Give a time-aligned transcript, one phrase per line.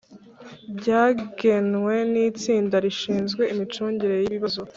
[0.77, 4.61] byagenwe n Itsinda rishinzwe imicungire y ibibazo